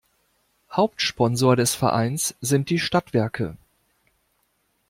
[0.71, 3.55] Hauptsponsor des Vereins sind die Stadtwerke.